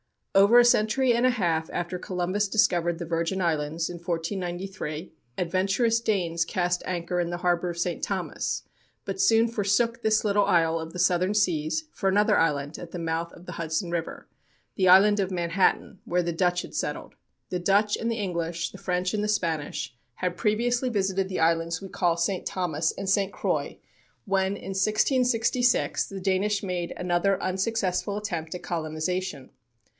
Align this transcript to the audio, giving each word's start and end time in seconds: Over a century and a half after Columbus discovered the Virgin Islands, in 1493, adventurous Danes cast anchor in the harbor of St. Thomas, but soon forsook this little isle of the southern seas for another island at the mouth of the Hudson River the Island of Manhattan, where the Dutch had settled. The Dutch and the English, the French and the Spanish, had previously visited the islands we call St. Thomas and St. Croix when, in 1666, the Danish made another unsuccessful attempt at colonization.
Over 0.33 0.57
a 0.59 0.65
century 0.65 1.13
and 1.13 1.25
a 1.25 1.29
half 1.29 1.69
after 1.71 1.99
Columbus 1.99 2.47
discovered 2.47 2.97
the 2.97 3.05
Virgin 3.05 3.39
Islands, 3.41 3.87
in 3.89 3.95
1493, 3.97 5.11
adventurous 5.37 5.99
Danes 5.99 6.45
cast 6.45 6.81
anchor 6.85 7.19
in 7.19 7.29
the 7.29 7.39
harbor 7.45 7.69
of 7.69 7.77
St. 7.77 8.01
Thomas, 8.01 8.63
but 9.05 9.19
soon 9.21 9.47
forsook 9.49 10.01
this 10.01 10.23
little 10.23 10.45
isle 10.45 10.79
of 10.79 10.93
the 10.93 10.99
southern 10.99 11.33
seas 11.35 11.83
for 11.91 12.07
another 12.09 12.39
island 12.39 12.79
at 12.79 12.91
the 12.91 12.97
mouth 12.97 13.31
of 13.33 13.45
the 13.45 13.51
Hudson 13.53 13.91
River 13.91 14.27
the 14.75 14.87
Island 14.87 15.19
of 15.19 15.29
Manhattan, 15.31 15.99
where 16.05 16.23
the 16.23 16.31
Dutch 16.33 16.63
had 16.63 16.73
settled. 16.73 17.13
The 17.49 17.59
Dutch 17.59 17.95
and 17.97 18.09
the 18.09 18.15
English, 18.15 18.71
the 18.71 18.77
French 18.79 19.13
and 19.13 19.23
the 19.23 19.27
Spanish, 19.27 19.93
had 20.15 20.37
previously 20.37 20.89
visited 20.89 21.29
the 21.29 21.41
islands 21.41 21.79
we 21.81 21.89
call 21.89 22.17
St. 22.17 22.45
Thomas 22.45 22.91
and 22.93 23.07
St. 23.07 23.33
Croix 23.33 23.77
when, 24.25 24.55
in 24.55 24.69
1666, 24.73 26.07
the 26.07 26.21
Danish 26.21 26.63
made 26.63 26.93
another 26.97 27.39
unsuccessful 27.43 28.17
attempt 28.17 28.55
at 28.55 28.63
colonization. 28.63 29.51